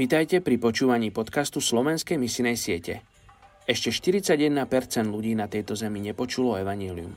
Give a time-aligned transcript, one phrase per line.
[0.00, 3.04] Vítajte pri počúvaní podcastu Slovenskej misinej siete.
[3.68, 4.48] Ešte 41%
[5.04, 7.12] ľudí na tejto zemi nepočulo evanílium.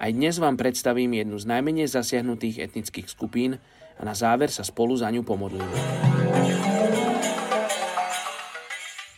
[0.00, 3.60] Aj dnes vám predstavím jednu z najmenej zasiahnutých etnických skupín
[4.00, 5.76] a na záver sa spolu za ňu pomodlíme.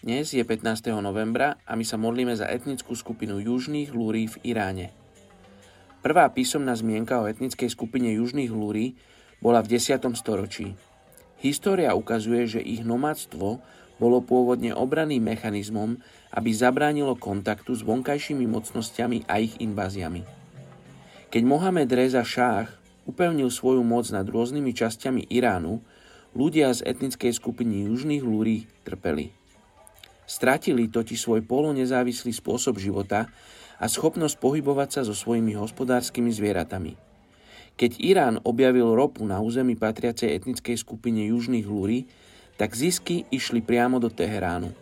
[0.03, 0.91] Dnes je 15.
[0.99, 4.91] novembra a my sa modlíme za etnickú skupinu južných lúrí v Iráne.
[6.03, 8.99] Prvá písomná zmienka o etnickej skupine južných lúrí
[9.39, 9.95] bola v 10.
[10.19, 10.75] storočí.
[11.45, 13.61] História ukazuje, že ich nomadstvo
[13.97, 16.01] bolo pôvodne obranným mechanizmom,
[16.33, 20.25] aby zabránilo kontaktu s vonkajšími mocnosťami a ich inváziami.
[21.29, 22.73] Keď Mohamed Reza Šách
[23.05, 25.81] upevnil svoju moc nad rôznymi časťami Iránu,
[26.37, 29.33] ľudia z etnickej skupiny južných lúrí trpeli.
[30.29, 33.29] Stratili totiž svoj polonezávislý spôsob života
[33.77, 36.93] a schopnosť pohybovať sa so svojimi hospodárskymi zvieratami–
[37.77, 42.09] keď Irán objavil ropu na území patriacej etnickej skupine južných lúry,
[42.57, 44.73] tak zisky išli priamo do Teheránu.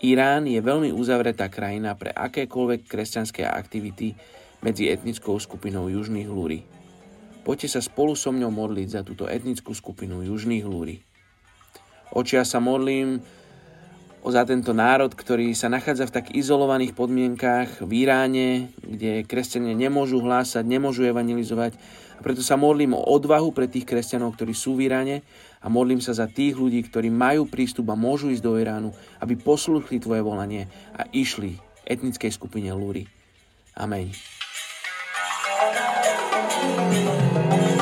[0.00, 4.16] Irán je veľmi uzavretá krajina pre akékoľvek kresťanské aktivity
[4.64, 6.64] medzi etnickou skupinou južných lúry.
[7.44, 11.04] Poďte sa spolu so mňou modliť za túto etnickú skupinu južných lúry.
[12.16, 13.20] Očia sa modlím
[14.30, 20.18] za tento národ, ktorý sa nachádza v tak izolovaných podmienkách v Iráne, kde kresťania nemôžu
[20.18, 21.78] hlásať, nemôžu evangelizovať.
[22.16, 25.22] A preto sa modlím o odvahu pre tých kresťanov, ktorí sú v Iráne
[25.62, 28.90] a modlím sa za tých ľudí, ktorí majú prístup a môžu ísť do Iránu,
[29.22, 30.66] aby posluchli tvoje volanie
[30.96, 31.54] a išli
[31.86, 33.06] etnickej skupine Lúry.
[33.78, 34.10] Amen.
[36.66, 37.75] thank you